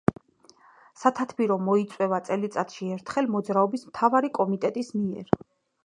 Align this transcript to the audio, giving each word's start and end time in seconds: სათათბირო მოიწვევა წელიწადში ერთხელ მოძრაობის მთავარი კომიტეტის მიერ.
სათათბირო 1.01 1.57
მოიწვევა 1.67 2.21
წელიწადში 2.29 2.91
ერთხელ 2.97 3.31
მოძრაობის 3.37 3.87
მთავარი 3.93 4.37
კომიტეტის 4.41 4.95
მიერ. 5.05 5.35